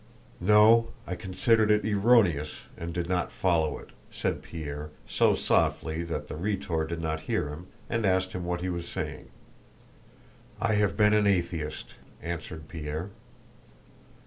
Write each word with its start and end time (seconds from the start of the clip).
"No, 0.39 0.87
I 1.05 1.13
considered 1.13 1.69
it 1.69 1.85
erroneous 1.85 2.61
and 2.75 2.91
did 2.91 3.07
not 3.07 3.31
follow 3.31 3.77
it," 3.77 3.89
said 4.09 4.41
Pierre, 4.41 4.89
so 5.07 5.35
softly 5.35 6.01
that 6.01 6.25
the 6.25 6.35
Rhetor 6.35 6.85
did 6.87 6.99
not 7.03 7.19
hear 7.29 7.49
him 7.49 7.67
and 7.87 8.03
asked 8.03 8.33
him 8.33 8.43
what 8.43 8.61
he 8.61 8.69
was 8.69 8.89
saying. 8.89 9.29
"I 10.59 10.73
have 10.73 10.97
been 10.97 11.13
an 11.13 11.27
atheist," 11.27 11.93
answered 12.19 12.67
Pierre. 12.67 13.11